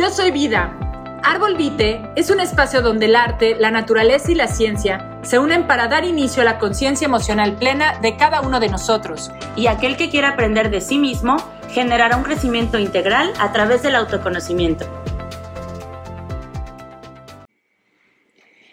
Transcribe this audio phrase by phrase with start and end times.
[0.00, 0.74] Yo soy Vida.
[1.22, 5.66] Árbol Vite es un espacio donde el arte, la naturaleza y la ciencia se unen
[5.66, 9.30] para dar inicio a la conciencia emocional plena de cada uno de nosotros.
[9.56, 11.36] Y aquel que quiera aprender de sí mismo
[11.68, 14.86] generará un crecimiento integral a través del autoconocimiento.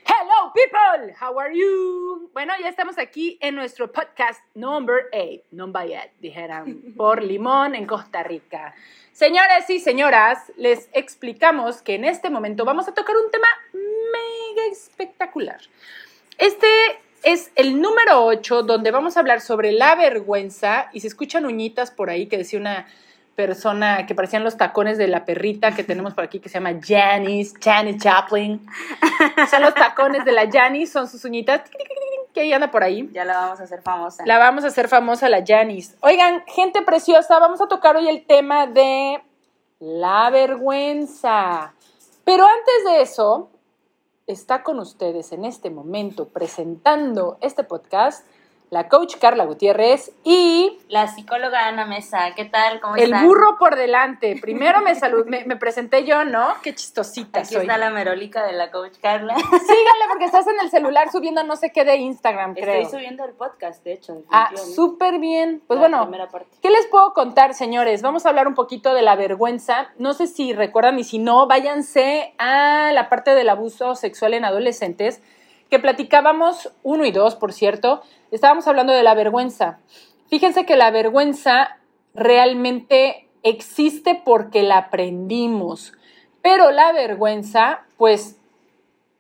[0.05, 2.29] Hello people, how are you?
[2.31, 7.85] Bueno, ya estamos aquí en nuestro podcast number 8, number 8, dijeran, por Limón en
[7.85, 8.73] Costa Rica.
[9.17, 14.71] Señores y señoras, les explicamos que en este momento vamos a tocar un tema mega
[14.71, 15.59] espectacular.
[16.37, 16.67] Este
[17.23, 21.89] es el número 8 donde vamos a hablar sobre la vergüenza y se escuchan uñitas
[21.89, 22.85] por ahí que decía una
[23.35, 26.79] persona que parecían los tacones de la perrita que tenemos por aquí que se llama
[26.79, 28.63] Janice, Janice Chaplin.
[29.49, 31.61] Son los tacones de la Janice, son sus uñitas
[32.37, 33.09] que ahí anda por ahí.
[33.13, 34.23] Ya la vamos a hacer famosa.
[34.27, 35.95] La vamos a hacer famosa, la Janice.
[36.01, 39.23] Oigan, gente preciosa, vamos a tocar hoy el tema de
[39.79, 41.73] la vergüenza.
[42.23, 43.49] Pero antes de eso,
[44.27, 48.23] está con ustedes en este momento presentando este podcast
[48.69, 52.33] la coach Carla Gutiérrez y la psicóloga Ana Mesa.
[52.35, 52.81] ¿Qué tal?
[52.81, 54.37] ¿Cómo el burro por delante.
[54.41, 56.47] Primero me, salud, me, presenté yo, ¿no?
[56.61, 59.35] Qué chistosita Aquí está la merolica de la coach Carla.
[59.35, 62.81] Síganle porque estás en el celular subiendo no sé qué de Instagram, creo.
[62.81, 64.23] Estoy subiendo el podcast, de hecho.
[64.29, 65.61] Ah, súper bien.
[65.65, 66.09] Pues bueno,
[66.61, 68.01] ¿qué les puedo contar, señores?
[68.01, 69.91] Vamos a hablar un poquito de la vergüenza.
[69.97, 74.45] No sé si recuerdan y si no, váyanse a la parte del abuso sexual en
[74.45, 75.21] adolescentes
[75.69, 78.01] que platicábamos, uno y dos, por cierto,
[78.31, 79.79] estábamos hablando de la vergüenza.
[80.29, 81.77] Fíjense que la vergüenza
[82.13, 85.93] realmente existe porque la aprendimos,
[86.41, 88.37] pero la vergüenza, pues,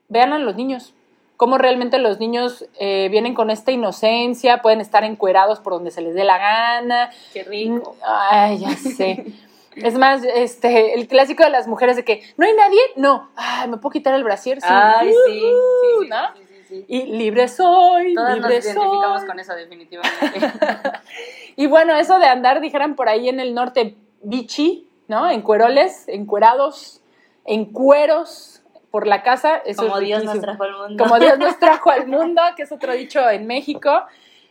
[0.09, 0.93] vean a los niños,
[1.37, 6.01] cómo realmente los niños eh, vienen con esta inocencia, pueden estar encuerados por donde se
[6.01, 7.11] les dé la gana.
[7.31, 7.95] Qué rico.
[8.05, 9.25] Ay, ya sé.
[9.83, 13.67] Es más, este, el clásico de las mujeres de que no hay nadie, no, Ay,
[13.67, 16.47] me puedo quitar el brasier, sí, Ay, sí, sí, ¿no?
[16.87, 20.51] Y libre soy, Todas libre nos identificamos con eso definitivamente.
[21.55, 25.29] y bueno, eso de andar, dijeran por ahí en el norte, bichi, ¿no?
[25.29, 27.01] En cueroles, encuerados,
[27.45, 29.57] en cueros por la casa.
[29.57, 31.03] Eso Como Dios nos trajo al mundo.
[31.03, 34.03] Como Dios nos trajo al mundo, que es otro dicho en México.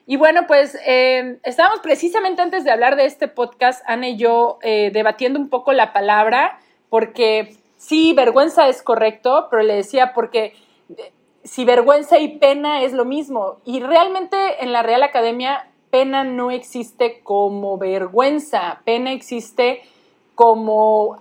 [0.09, 4.59] Y bueno, pues eh, estábamos precisamente antes de hablar de este podcast, Ana y yo,
[4.63, 10.55] eh, debatiendo un poco la palabra, porque sí, vergüenza es correcto, pero le decía porque
[10.97, 11.13] eh,
[11.43, 13.57] si vergüenza y pena es lo mismo.
[13.65, 19.83] Y realmente en la Real Academia, pena no existe como vergüenza, pena existe
[20.37, 21.21] como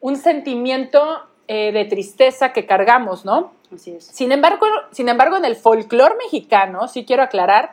[0.00, 3.52] un sentimiento de tristeza que cargamos, ¿no?
[3.74, 4.04] Así es.
[4.04, 7.70] Sin embargo, sin embargo, en el folclore mexicano, sí quiero aclarar,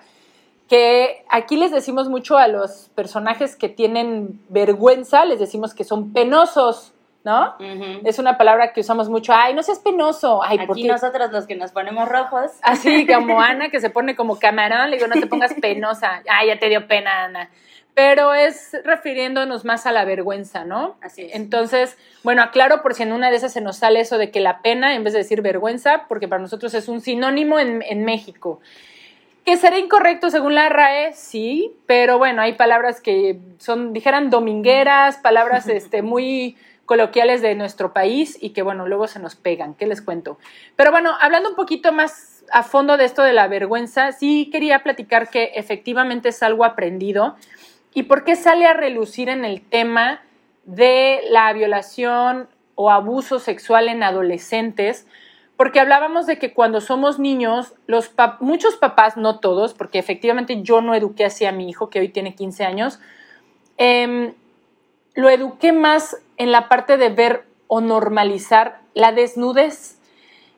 [0.68, 6.12] que aquí les decimos mucho a los personajes que tienen vergüenza, les decimos que son
[6.12, 6.94] penosos,
[7.24, 7.56] ¿no?
[8.04, 10.44] Es una palabra que usamos mucho, ay, no seas penoso.
[10.44, 12.52] Ay, aquí nosotros los que nos ponemos rojos.
[12.62, 16.22] Así como Ana, que se pone como camarón, le digo, no te pongas penosa.
[16.30, 17.50] Ay, ya te dio pena, Ana.
[17.96, 20.98] Pero es refiriéndonos más a la vergüenza, ¿no?
[21.02, 21.36] Así es.
[21.36, 24.42] Entonces, bueno, aclaro por si en una de esas se nos sale eso de que
[24.42, 28.04] la pena, en vez de decir vergüenza, porque para nosotros es un sinónimo en, en
[28.04, 28.60] México.
[29.46, 35.18] Que será incorrecto según la RAE, sí, pero bueno, hay palabras que son, dijeran domingueras,
[35.18, 39.88] palabras este, muy coloquiales de nuestro país y que bueno, luego se nos pegan, ¿qué
[39.88, 40.38] les cuento?
[40.76, 44.84] Pero bueno, hablando un poquito más a fondo de esto de la vergüenza, sí quería
[44.84, 47.36] platicar que efectivamente es algo aprendido
[47.94, 50.22] y por qué sale a relucir en el tema
[50.66, 55.08] de la violación o abuso sexual en adolescentes,
[55.58, 60.82] porque hablábamos de que cuando somos niños, los muchos papás, no todos, porque efectivamente yo
[60.82, 63.00] no eduqué así a mi hijo, que hoy tiene 15 años,
[63.78, 64.34] eh,
[65.16, 70.00] lo eduqué más en la parte de ver o normalizar la desnudez.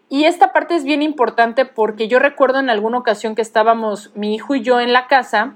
[0.10, 4.34] Y esta parte es bien importante porque yo recuerdo en alguna ocasión que estábamos mi
[4.36, 5.56] hijo y yo en la casa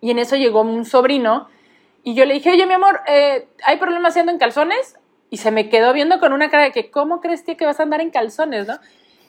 [0.00, 1.48] y en eso llegó un sobrino
[2.04, 4.96] y yo le dije, oye mi amor, eh, ¿hay problemas haciendo en calzones?
[5.30, 7.82] Y se me quedó viendo con una cara de que, ¿cómo crees que vas a
[7.82, 8.78] andar en calzones, no?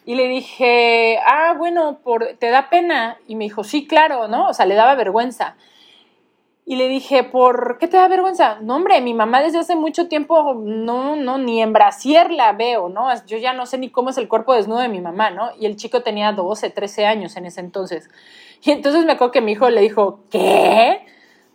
[0.05, 3.17] Y le dije, ah, bueno, por, ¿te da pena?
[3.27, 4.47] Y me dijo, sí, claro, ¿no?
[4.47, 5.57] O sea, le daba vergüenza.
[6.69, 8.59] Y le dije, ¿por qué te da vergüenza?
[8.61, 12.89] No, hombre, mi mamá desde hace mucho tiempo, no, no, ni en brasier la veo,
[12.89, 13.07] ¿no?
[13.25, 15.51] Yo ya no sé ni cómo es el cuerpo desnudo de mi mamá, ¿no?
[15.57, 18.09] Y el chico tenía 12, 13 años en ese entonces.
[18.63, 21.05] Y entonces me acuerdo que mi hijo le dijo, ¿qué?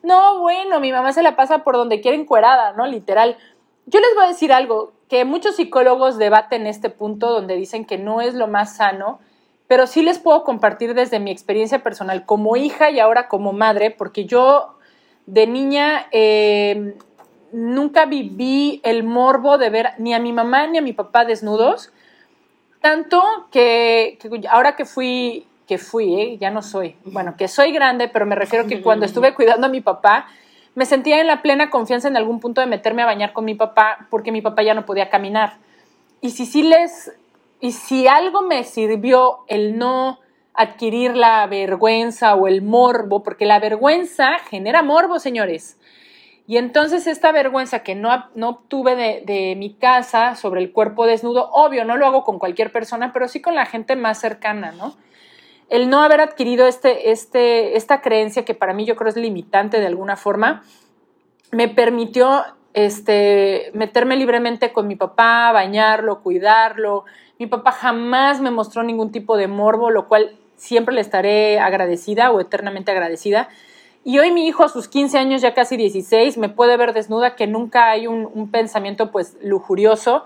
[0.03, 2.87] No, bueno, mi mamá se la pasa por donde quiere encuerada, ¿no?
[2.87, 3.37] Literal.
[3.87, 7.99] Yo les voy a decir algo, que muchos psicólogos debaten este punto donde dicen que
[7.99, 9.19] no es lo más sano,
[9.67, 13.91] pero sí les puedo compartir desde mi experiencia personal como hija y ahora como madre,
[13.91, 14.77] porque yo
[15.27, 16.95] de niña eh,
[17.53, 21.93] nunca viví el morbo de ver ni a mi mamá ni a mi papá desnudos,
[22.81, 26.39] tanto que, que ahora que fui, que fui, ¿eh?
[26.39, 29.71] ya no soy, bueno, que soy grande, pero me refiero que cuando estuve cuidando a
[29.71, 30.27] mi papá,
[30.75, 33.55] me sentía en la plena confianza en algún punto de meterme a bañar con mi
[33.55, 35.59] papá porque mi papá ya no podía caminar.
[36.21, 37.13] Y si sí les,
[37.61, 40.21] y si algo me sirvió el no
[40.55, 45.79] adquirir la vergüenza o el morbo, porque la vergüenza genera morbo, señores.
[46.47, 51.07] Y entonces esta vergüenza que no, no obtuve de, de, mi casa sobre el cuerpo
[51.07, 54.73] desnudo, obvio, no lo hago con cualquier persona, pero sí con la gente más cercana,
[54.73, 54.97] ¿no?
[55.69, 59.81] El no haber adquirido este, este, esta creencia que para mí yo creo es limitante
[59.81, 60.63] de alguna forma,
[61.51, 62.45] me permitió
[62.75, 67.05] este, meterme libremente con mi papá, bañarlo, cuidarlo.
[67.39, 72.31] Mi papá jamás me mostró ningún tipo de morbo, lo cual siempre le estaré agradecida
[72.31, 73.49] o eternamente agradecida.
[74.05, 77.37] Y hoy mi hijo a sus 15 años, ya casi 16, me puede ver desnuda,
[77.37, 80.25] que nunca hay un, un, pensamiento pues lujurioso.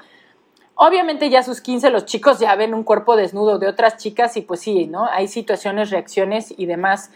[0.78, 4.36] Obviamente ya a sus 15 los chicos ya ven un cuerpo desnudo de otras chicas
[4.36, 5.06] y pues sí, ¿no?
[5.06, 7.10] Hay situaciones, reacciones y demás.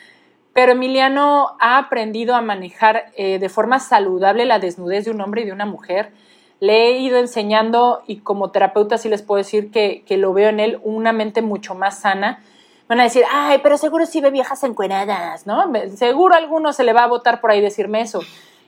[0.55, 5.43] Pero Emiliano ha aprendido a manejar eh, de forma saludable la desnudez de un hombre
[5.43, 6.11] y de una mujer.
[6.59, 10.49] Le he ido enseñando y como terapeuta sí les puedo decir que, que lo veo
[10.49, 12.43] en él una mente mucho más sana
[12.91, 15.63] van a decir, ay, pero seguro sí ve viejas encueradas, ¿no?
[15.95, 18.21] Seguro a alguno se le va a votar por ahí decirme eso.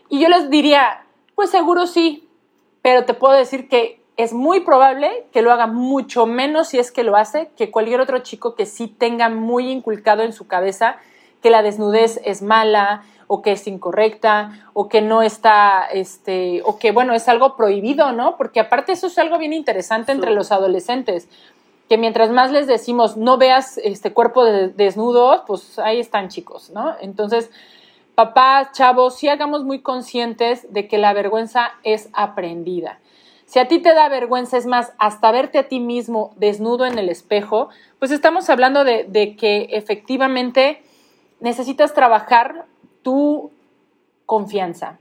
[0.08, 2.28] Y yo les diría, pues seguro sí,
[2.82, 6.92] pero te puedo decir que es muy probable que lo haga mucho menos si es
[6.92, 10.96] que lo hace que cualquier otro chico que sí tenga muy inculcado en su cabeza
[11.42, 16.78] que la desnudez es mala o que es incorrecta o que no está, este, o
[16.78, 18.36] que bueno, es algo prohibido, ¿no?
[18.36, 21.28] Porque aparte eso es algo bien interesante entre los adolescentes
[21.88, 26.70] que mientras más les decimos no veas este cuerpo de, desnudos, pues ahí están chicos,
[26.70, 26.94] ¿no?
[27.00, 27.50] Entonces,
[28.14, 32.98] papás, chavos, sí hagamos muy conscientes de que la vergüenza es aprendida.
[33.52, 36.98] Si a ti te da vergüenza, es más, hasta verte a ti mismo desnudo en
[36.98, 37.68] el espejo,
[37.98, 40.80] pues estamos hablando de, que efectivamente
[41.38, 42.64] necesitas trabajar
[43.02, 43.50] tu
[44.24, 44.98] confianza,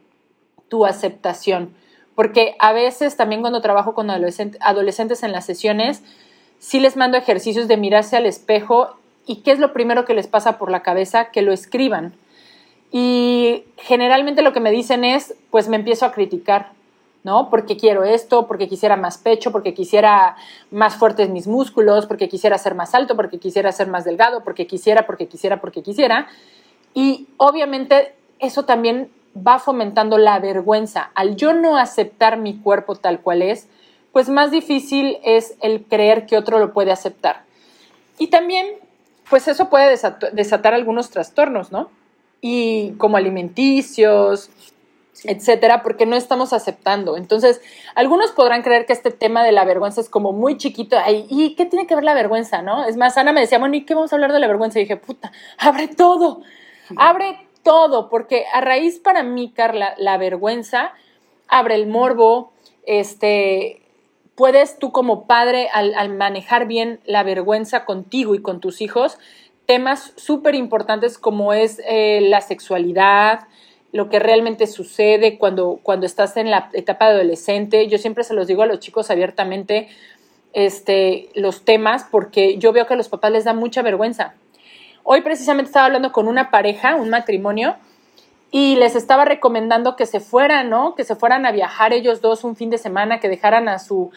[0.68, 1.74] tu aceptación.
[2.14, 6.04] Porque a veces también cuando trabajo con adolescentes en las sesiones,
[6.60, 10.28] sí les mando ejercicios de mirarse al espejo y qué es lo primero que les
[10.28, 12.16] pasa por la cabeza, que lo escriban.
[12.92, 16.74] Y generalmente lo que me dicen es, pues me empiezo a criticar,
[17.24, 17.50] ¿no?
[17.50, 20.36] Porque quiero esto, porque quisiera más pecho, porque quisiera
[20.72, 24.68] más fuertes mis músculos, porque quisiera ser más alto, porque quisiera ser más delgado, porque
[24.68, 26.28] quisiera, porque quisiera, porque quisiera.
[26.94, 31.12] Y obviamente eso también va fomentando la vergüenza.
[31.16, 33.68] Al yo no aceptar mi cuerpo tal cual es,
[34.12, 37.44] pues más difícil es el creer que otro lo puede aceptar.
[38.18, 38.68] Y también,
[39.30, 39.90] pues eso puede
[40.34, 41.90] desatar, algunos trastornos, ¿no?
[42.42, 44.50] Y como alimenticios,
[45.24, 47.18] etcétera, porque no estamos aceptando.
[47.18, 47.62] Entonces,
[47.96, 50.98] algunos podrán creer que este tema de la vergüenza es como muy chiquito.
[51.30, 52.86] ¿Y qué tiene que ver la vergüenza, no?
[52.86, 54.80] Es más, Ana me decía, bueno, ¿y qué vamos a hablar de la vergüenza?
[54.80, 56.42] Y dije, puta, abre todo,
[56.96, 60.94] abre todo, porque a raíz para mí, Carla, la vergüenza
[61.48, 62.54] abre el morbo,
[62.86, 63.82] este,
[64.36, 69.20] puedes tú como padre, al, manejar bien la vergüenza contigo y con tus hijos,
[69.68, 73.42] temas súper importantes como es eh, la sexualidad,
[73.92, 77.88] lo que realmente sucede cuando, cuando estás en la etapa de adolescente.
[77.88, 79.90] Yo siempre se los digo a los chicos abiertamente
[80.54, 84.34] este, los temas porque yo veo que a los papás les da mucha vergüenza.
[85.04, 87.76] Hoy precisamente estaba hablando con una pareja, un matrimonio,
[88.52, 90.94] y les estaba recomendando que se fueran, ¿no?
[90.94, 94.12] Que se fueran a viajar ellos dos un fin de semana, que dejaran a su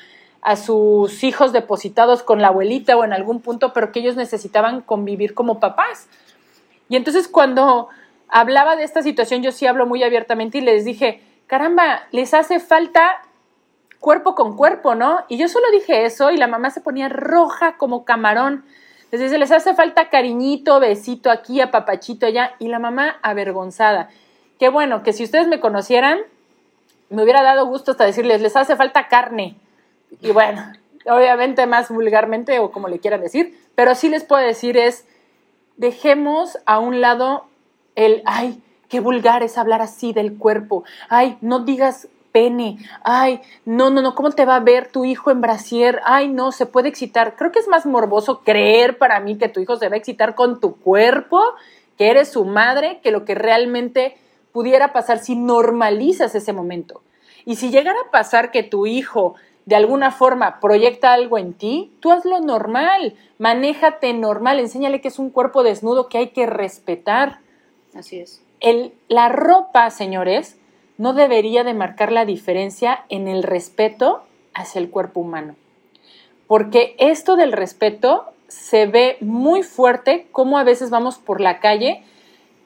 [0.44, 4.82] a sus hijos depositados con la abuelita o en algún punto, pero que ellos necesitaban
[4.82, 6.06] convivir como papás.
[6.90, 7.88] Y entonces cuando
[8.28, 12.60] hablaba de esta situación, yo sí hablo muy abiertamente y les dije, caramba, les hace
[12.60, 13.22] falta
[14.00, 15.24] cuerpo con cuerpo, ¿no?
[15.28, 18.64] Y yo solo dije eso y la mamá se ponía roja como camarón.
[19.10, 24.10] Les dice, les hace falta cariñito, besito aquí, apapachito allá, y la mamá avergonzada.
[24.58, 26.18] Qué bueno, que si ustedes me conocieran,
[27.10, 29.56] me hubiera dado gusto hasta decirles, les hace falta carne.
[30.20, 30.72] Y bueno,
[31.06, 35.06] obviamente más vulgarmente o como le quieran decir, pero sí les puedo decir es,
[35.76, 37.46] dejemos a un lado
[37.94, 43.90] el, ay, qué vulgar es hablar así del cuerpo, ay, no digas pene, ay, no,
[43.90, 46.00] no, no, ¿cómo te va a ver tu hijo en brasier?
[46.04, 47.36] Ay, no, se puede excitar.
[47.36, 50.34] Creo que es más morboso creer para mí que tu hijo se va a excitar
[50.34, 51.40] con tu cuerpo,
[51.96, 54.16] que eres su madre, que lo que realmente
[54.50, 57.02] pudiera pasar si normalizas ese momento.
[57.44, 59.36] Y si llegara a pasar que tu hijo
[59.66, 65.20] de alguna forma proyecta algo en ti, tú hazlo normal, manéjate normal, enséñale que es
[65.20, 67.38] un cuerpo desnudo que hay que respetar.
[67.94, 68.42] Así es.
[69.08, 70.56] La ropa, señores,
[70.96, 74.22] no debería de marcar la diferencia en el respeto
[74.54, 75.56] hacia el cuerpo humano.
[76.46, 82.02] Porque esto del respeto se ve muy fuerte como a veces vamos por la calle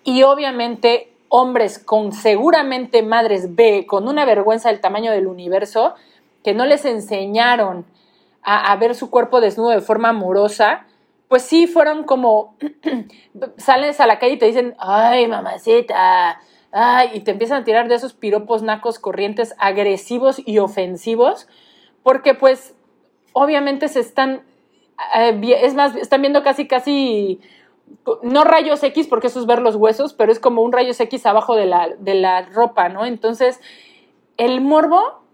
[0.05, 5.95] y obviamente hombres con seguramente madres B, con una vergüenza del tamaño del universo,
[6.43, 7.85] que no les enseñaron
[8.43, 10.87] a, ver su cuerpo desnudo de forma amorosa,
[11.29, 12.57] pues sí fueron como,
[13.59, 16.41] sales a la calle y te dicen, ay, mamacita,
[16.73, 21.47] ay, y te empiezan a tirar de esos piropos nacos corrientes agresivos y ofensivos,
[22.03, 22.75] porque pues
[23.33, 24.43] obviamente se están,
[25.15, 27.41] eh, es más, están viendo casi, casi,
[28.23, 31.27] no rayos X, porque eso es ver los huesos, pero es como un rayos X
[31.27, 33.05] abajo de la, de la ropa, ¿no?
[33.05, 33.61] Entonces,
[34.39, 35.28] el morbo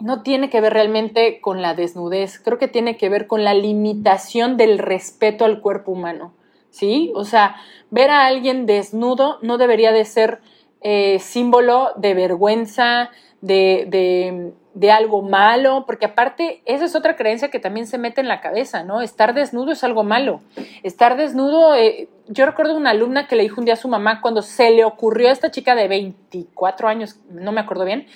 [0.00, 3.54] no tiene que ver realmente con la desnudez, creo que tiene que ver con la
[3.54, 6.32] limitación del respeto al cuerpo humano,
[6.70, 7.12] ¿sí?
[7.14, 7.56] O sea,
[7.90, 10.40] ver a alguien desnudo no debería de ser
[10.80, 17.58] eh, símbolo de vergüenza, de, de, algo malo, porque aparte, esa es otra creencia que
[17.58, 19.02] también se mete en la cabeza, ¿no?
[19.02, 20.40] Estar desnudo es algo malo.
[20.82, 24.20] Estar desnudo, eh, yo recuerdo una alumna que le dijo un día a su mamá
[24.20, 28.06] cuando se le ocurrió a esta chica de 24 años, no me acuerdo bien,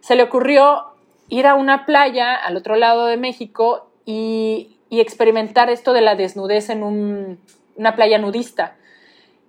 [0.00, 0.97] se le ocurrió
[1.28, 6.70] ir a una playa al otro lado de México y, experimentar esto de la desnudez
[6.70, 8.74] en una playa nudista.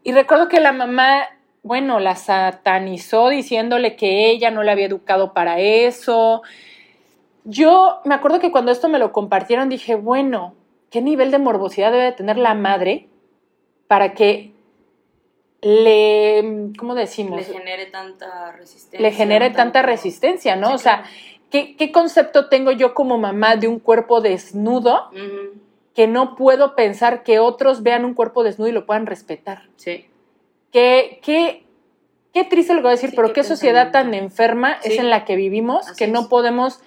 [0.03, 1.29] Y recuerdo que la mamá,
[1.63, 6.41] bueno, la satanizó diciéndole que ella no le había educado para eso.
[7.45, 10.55] Yo me acuerdo que cuando esto me lo compartieron dije, bueno,
[10.91, 13.07] ¿qué nivel de morbosidad debe tener la madre
[13.87, 14.51] para que
[15.61, 17.37] le, ¿cómo decimos?
[17.37, 18.99] Le genere tanta resistencia.
[18.99, 20.73] Le genere tanta resistencia, ¿no?
[20.73, 21.03] o sea,
[21.49, 25.09] ¿qué, concepto tengo yo como mamá de un cuerpo desnudo
[25.95, 29.63] que no puedo pensar que otros vean un cuerpo desnudo y lo puedan respetar?
[29.75, 30.05] Sí.
[30.71, 31.63] ¿Qué, qué,
[32.33, 35.35] qué triste lo voy a decir, pero qué, sociedad tan enferma es en la que
[35.35, 36.79] vivimos que no podemos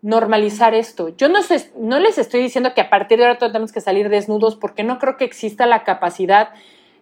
[0.00, 1.08] normalizar esto.
[1.16, 1.40] Yo no,
[1.76, 4.98] no les estoy diciendo que a partir de ahora tenemos que salir desnudos porque no
[4.98, 6.50] creo que exista la capacidad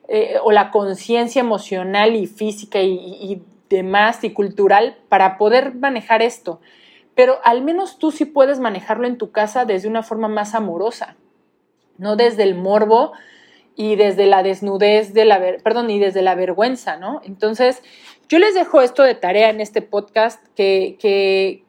[0.09, 6.61] eh, o la conciencia emocional y física y demás y cultural para poder manejar esto.
[7.15, 11.17] Pero al menos tú sí puedes manejarlo en tu casa desde una forma más amorosa,
[11.99, 13.13] no desde el morbo
[13.75, 17.21] y desde la desnudez de la, perdón, y desde la vergüenza, ¿no?
[17.25, 17.83] Entonces,
[18.29, 21.65] yo les dejo esto de tarea en este podcast que, que,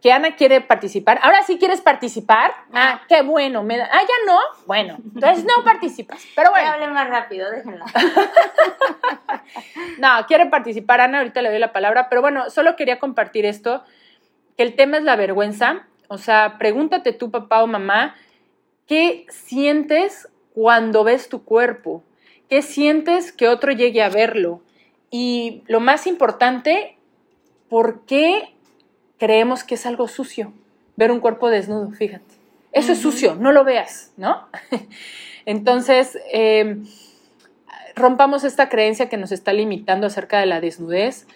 [0.00, 1.20] que Ana quiere participar.
[1.22, 2.52] Ahora sí quieres participar.
[2.72, 3.62] Ah, qué bueno.
[3.62, 4.38] Me Ah, ya no.
[4.66, 6.24] Bueno, entonces no participas.
[6.34, 6.70] Pero bueno.
[6.70, 7.84] hable más rápido, déjenla.
[9.98, 12.08] no, quiere participar Ana, ahorita le doy la palabra.
[12.08, 13.84] Pero bueno, solo quería compartir esto,
[14.56, 15.86] que el tema es la vergüenza.
[16.08, 18.16] O sea, pregúntate tú, papá o mamá,
[18.86, 22.02] ¿qué sientes cuando ves tu cuerpo?
[22.48, 24.62] ¿Qué sientes que otro llegue a verlo?
[25.10, 26.98] Y lo más importante,
[27.68, 28.56] ¿por qué
[29.20, 30.52] creemos que es algo sucio
[30.96, 32.34] ver un cuerpo desnudo, fíjate.
[32.72, 34.48] Eso es sucio, no lo veas, ¿no?
[35.46, 36.84] Entonces, em,
[37.96, 41.26] rompamos esta creencia que nos está limitando acerca de la desnudez.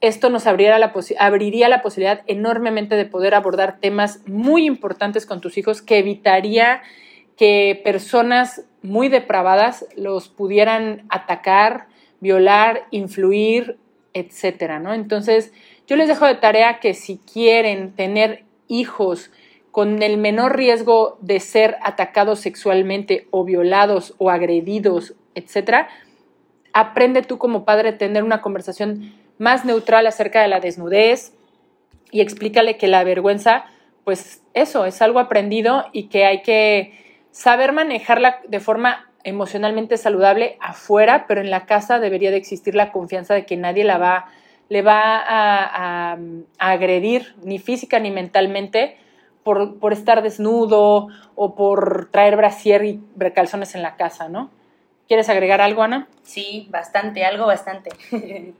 [0.00, 5.40] Esto nos abriría la, abriría la posibilidad enormemente de poder abordar temas muy importantes con
[5.40, 6.82] tus hijos que evitaría
[7.36, 11.86] que personas muy depravadas los pudieran atacar,
[12.20, 13.78] violar, influir,
[14.12, 14.94] etcétera, ¿no?
[14.94, 15.52] Entonces,
[15.86, 19.30] yo les dejo de tarea que si quieren tener hijos
[19.70, 25.88] con el menor riesgo de ser atacados sexualmente o violados o agredidos, etcétera,
[26.72, 31.32] aprende tú como padre a tener una conversación más neutral acerca de la desnudez
[32.10, 33.64] y explícale que la vergüenza,
[34.04, 36.92] pues eso, es algo aprendido y que hay que
[37.32, 42.92] saber manejarla de forma emocionalmente saludable afuera, pero en la casa debería de existir la
[42.92, 44.26] confianza de que nadie la va a
[44.68, 46.16] le va a,
[46.58, 48.98] agredir ni física ni mentalmente
[49.42, 53.00] por, estar desnudo o por traer brasier y
[53.34, 54.50] calzones en la casa, ¿no?
[55.06, 56.08] ¿Quieres agregar algo, Ana?
[56.22, 57.90] Sí, bastante, algo bastante.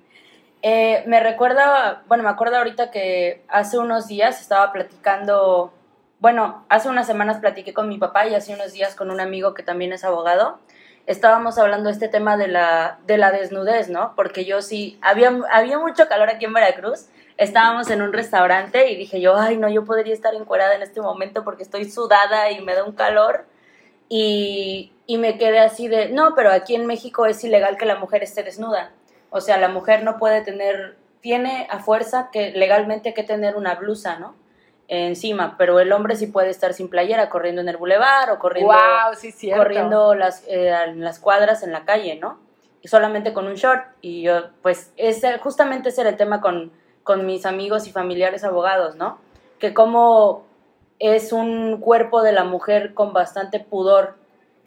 [0.66, 5.74] Eh, me recuerda, bueno, me acuerdo ahorita que hace unos días estaba platicando,
[6.20, 9.52] bueno, hace unas semanas platiqué con mi papá y hace unos días con un amigo
[9.52, 10.58] que también es abogado
[11.06, 14.14] estábamos hablando este tema de la, de la desnudez, ¿no?
[14.16, 17.06] Porque yo sí, había, había mucho calor aquí en Veracruz,
[17.36, 21.00] estábamos en un restaurante y dije yo, ay, no, yo podría estar encuerada en este
[21.00, 23.46] momento porque estoy sudada y me da un calor.
[24.08, 27.96] Y, y me quedé así de, no, pero aquí en México es ilegal que la
[27.96, 28.92] mujer esté desnuda.
[29.30, 33.74] O sea, la mujer no puede tener, tiene a fuerza que legalmente que tener una
[33.74, 34.34] blusa, ¿no?
[34.88, 38.74] Encima, pero el hombre sí puede estar sin playera, corriendo en el bulevar o corriendo,
[39.56, 42.38] corriendo las, eh, las cuadras en la calle, ¿no?
[42.88, 43.84] solamente con un short.
[44.00, 46.72] Y yo, pues, ese, justamente ese era el tema con,
[47.02, 49.18] con mis amigos y familiares abogados, ¿no?
[49.58, 50.44] Que como
[50.98, 54.16] es un cuerpo de la mujer con bastante pudor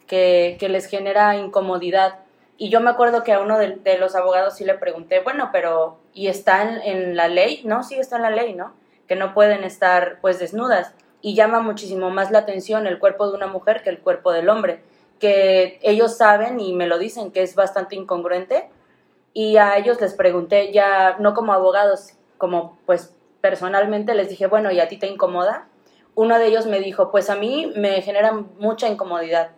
[0.06, 2.16] que, que les genera incomodidad.
[2.56, 5.50] Y yo me acuerdo que a uno de, de los abogados sí le pregunté, bueno,
[5.52, 7.62] pero ¿y está en, en, la ley?
[7.64, 8.72] No, sí está en la ley, ¿no?
[9.08, 10.94] Que no pueden estar pues desnudas.
[11.20, 14.48] Y llama muchísimo más la atención el cuerpo de una mujer que el cuerpo del
[14.48, 14.82] hombre
[15.18, 18.68] que ellos saben y me lo dicen que es bastante incongruente.
[19.34, 24.70] Y a ellos les pregunté ya no como abogados como pues personalmente les dije bueno
[24.70, 25.66] y a ti te incomoda
[26.14, 29.50] uno de ellos me dijo pues a mí me genera mucha incomodidad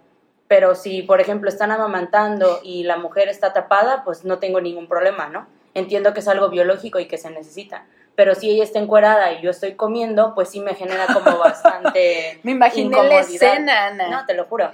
[0.48, 4.88] pero si por ejemplo están amamantando y la mujer está tapada pues no tengo ningún
[4.88, 7.86] problema no entiendo que es algo biológico y que se necesita
[8.20, 12.38] pero si ella está encuerada y yo estoy comiendo, pues sí me genera como bastante
[12.42, 14.08] Me imaginé la escena, Ana.
[14.10, 14.70] No, te lo juro.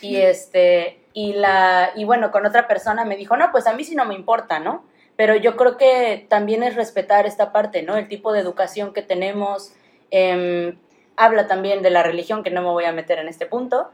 [0.00, 3.84] Y este, y la, y bueno, con otra persona me dijo, no, pues a mí
[3.84, 4.82] sí no me importa, ¿no?
[5.14, 7.98] Pero yo creo que también es respetar esta parte, ¿no?
[7.98, 9.74] El tipo de educación que tenemos.
[10.10, 10.74] Eh,
[11.16, 13.90] habla también de la religión, que no me voy a meter en este punto,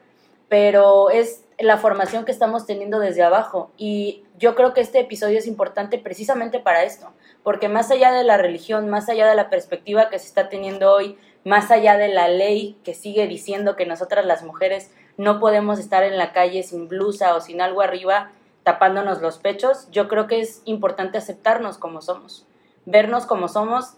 [0.48, 3.72] pero es la formación que estamos teniendo desde abajo.
[3.76, 7.12] Y yo creo que este episodio es importante precisamente para esto,
[7.46, 10.92] porque más allá de la religión, más allá de la perspectiva que se está teniendo
[10.92, 15.78] hoy, más allá de la ley que sigue diciendo que nosotras las mujeres no podemos
[15.78, 18.32] estar en la calle sin blusa o sin algo arriba
[18.64, 22.44] tapándonos los pechos, yo creo que es importante aceptarnos como somos,
[22.84, 23.94] vernos como somos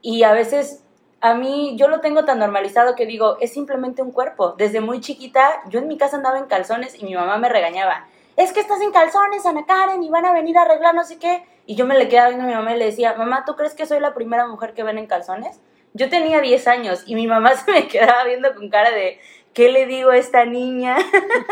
[0.00, 0.84] y a veces
[1.20, 4.54] a mí yo lo tengo tan normalizado que digo, es simplemente un cuerpo.
[4.56, 8.06] Desde muy chiquita, yo en mi casa andaba en calzones y mi mamá me regañaba.
[8.36, 11.18] Es que estás en calzones, Ana Karen, y van a venir a arreglar no sé
[11.18, 11.44] qué.
[11.66, 13.74] Y yo me le quedaba viendo a mi mamá y le decía, mamá, ¿tú crees
[13.74, 15.60] que soy la primera mujer que ven en calzones?
[15.94, 19.20] Yo tenía 10 años y mi mamá se me quedaba viendo con cara de,
[19.54, 20.96] ¿qué le digo a esta niña?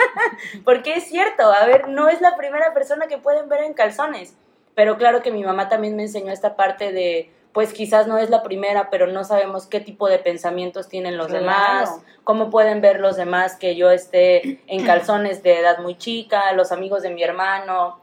[0.65, 4.37] Porque es cierto, a ver, no es la primera persona que pueden ver en calzones.
[4.75, 8.31] Pero claro que mi mamá también me enseñó esta parte de pues quizás no es
[8.31, 13.01] la primera, pero no sabemos qué tipo de pensamientos tienen los demás, cómo pueden ver
[13.01, 17.23] los demás que yo esté en calzones de edad muy chica, los amigos de mi
[17.23, 18.00] hermano.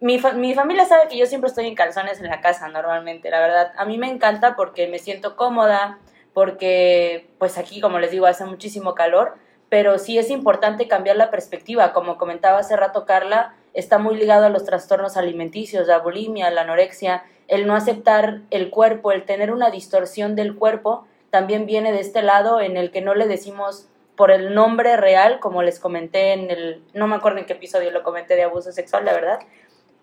[0.00, 3.40] Mi, mi familia sabe que yo siempre estoy en calzones en la casa normalmente, la
[3.40, 3.72] verdad.
[3.76, 5.98] A mí me encanta porque me siento cómoda,
[6.34, 9.36] porque pues aquí, como les digo, hace muchísimo calor,
[9.70, 11.94] pero sí es importante cambiar la perspectiva.
[11.94, 16.62] Como comentaba hace rato Carla, está muy ligado a los trastornos alimenticios, la bulimia, la
[16.62, 22.00] anorexia, el no aceptar el cuerpo, el tener una distorsión del cuerpo, también viene de
[22.00, 26.32] este lado en el que no le decimos por el nombre real, como les comenté
[26.32, 29.40] en el, no me acuerdo en qué episodio lo comenté de abuso sexual, la verdad,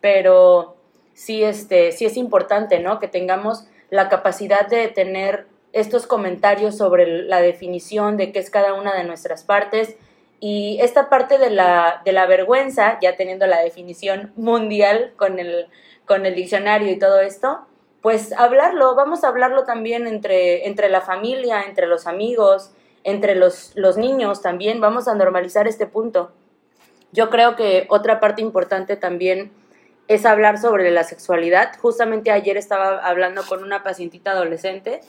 [0.03, 0.75] pero
[1.13, 2.99] sí, este, sí es importante, ¿no?
[2.99, 8.73] Que tengamos la capacidad de tener estos comentarios sobre la definición de qué es cada
[8.73, 9.95] una de nuestras partes
[10.41, 15.67] y esta parte de la, de la vergüenza, ya teniendo la definición mundial con el
[16.05, 17.61] con el diccionario y todo esto,
[18.01, 22.71] pues hablarlo, vamos a hablarlo también entre, entre la familia, entre los amigos,
[23.05, 26.33] entre los, los niños también, vamos a normalizar este punto.
[27.13, 29.53] Yo creo que otra parte importante también
[30.13, 31.71] es hablar sobre la sexualidad.
[31.79, 35.01] Justamente ayer estaba hablando con una pacientita adolescente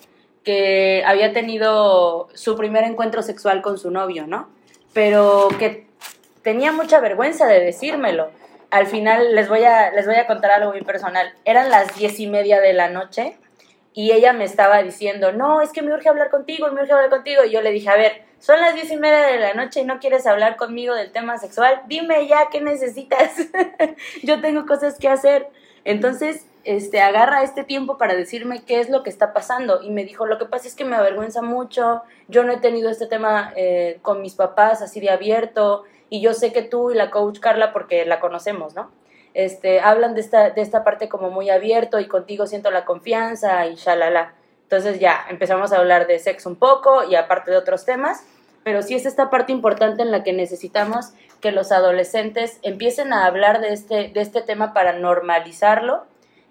[0.42, 4.48] que había tenido su primer encuentro sexual con su novio, ¿no?
[4.92, 5.86] Pero que
[6.42, 8.30] tenía mucha vergüenza de decírmelo
[8.74, 11.32] al final les voy a, les voy a contar algo muy personal.
[11.44, 13.36] Eran las diez y media de la noche
[13.92, 17.08] y ella me estaba diciendo, no, es que me urge hablar contigo, me urge hablar
[17.08, 17.44] contigo.
[17.44, 19.84] Y yo le dije, a ver, son las diez y media de la noche y
[19.86, 23.36] no quieres hablar conmigo del tema sexual, dime ya qué necesitas.
[24.22, 25.48] yo tengo cosas que hacer.
[25.86, 29.80] Entonces, este, agarra este tiempo para decirme qué es lo que está pasando.
[29.82, 32.90] Y me dijo, lo que pasa es que me avergüenza mucho, yo no he tenido
[32.90, 36.94] este tema eh, con mis papás así de abierto, y yo sé que tú y
[36.96, 38.90] la coach Carla, porque la conocemos, ¿no?
[39.32, 43.66] Este, hablan de esta, de esta parte como muy abierto y contigo siento la confianza
[43.66, 44.34] y shalala.
[44.64, 48.24] Entonces ya empezamos a hablar de sexo un poco y aparte de otros temas,
[48.64, 53.26] pero sí es esta parte importante en la que necesitamos que los adolescentes empiecen a
[53.26, 56.04] hablar de este, de este tema para normalizarlo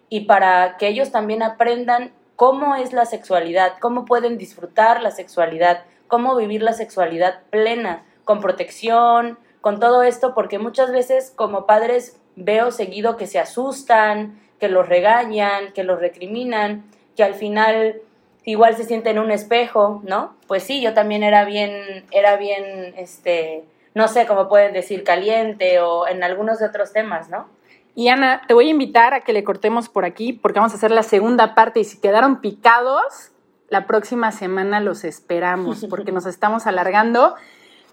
[0.09, 5.85] y para que ellos también aprendan cómo es la sexualidad, cómo pueden disfrutar la sexualidad,
[6.07, 12.19] cómo vivir la sexualidad plena, con protección, con todo esto, porque muchas veces como padres
[12.35, 18.01] veo seguido que se asustan, que los regañan, que los recriminan, que al final
[18.45, 20.35] igual se sienten en un espejo, ¿no?
[20.47, 23.63] Pues sí, yo también era bien, era bien, este,
[23.95, 27.47] no sé cómo pueden decir, caliente o en algunos de otros temas, ¿no?
[27.95, 30.77] Y Ana, te voy a invitar a que le cortemos por aquí porque vamos a
[30.77, 33.31] hacer la segunda parte y si quedaron picados,
[33.69, 37.35] la próxima semana los esperamos porque nos estamos alargando.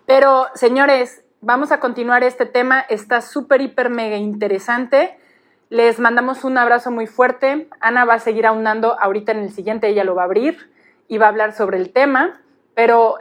[0.07, 2.81] Pero, señores, vamos a continuar este tema.
[2.81, 5.19] Está súper, hiper, mega interesante.
[5.71, 7.69] Les mandamos un abrazo muy fuerte.
[7.79, 10.73] Ana va a seguir aunando ahorita en el siguiente, ella lo va a abrir
[11.07, 12.43] y va a hablar sobre el tema,
[12.75, 13.19] pero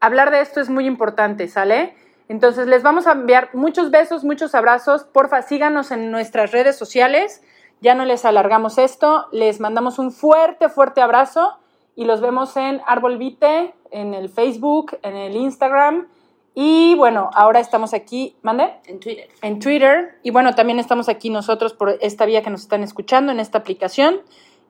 [0.00, 1.94] hablar de esto es muy importante, ¿sale?
[2.28, 5.04] Entonces les vamos a enviar muchos besos, muchos abrazos.
[5.04, 7.42] Porfa, síganos en nuestras redes sociales.
[7.82, 9.26] Ya no les alargamos esto.
[9.30, 11.58] Les mandamos un fuerte, fuerte abrazo
[11.96, 16.08] y los vemos en Árbol Vite, en el Facebook, en el Instagram.
[16.54, 18.74] Y bueno, ahora estamos aquí, ¿mande?
[18.86, 19.28] En Twitter.
[19.42, 20.18] En Twitter.
[20.22, 23.58] Y bueno, también estamos aquí nosotros por esta vía que nos están escuchando en esta
[23.58, 24.20] aplicación.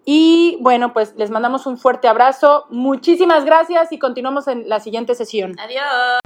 [0.04, 2.66] Y bueno, pues les mandamos un fuerte abrazo.
[2.70, 5.58] Muchísimas gracias y continuamos en la siguiente sesión.
[5.58, 6.20] Adiós.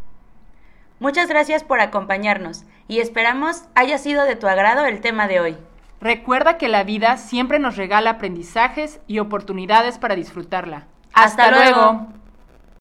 [1.00, 5.56] Muchas gracias por acompañarnos y esperamos haya sido de tu agrado el tema de hoy.
[6.00, 10.86] Recuerda que la vida siempre nos regala aprendizajes y oportunidades para disfrutarla.
[11.12, 12.06] Hasta, luego.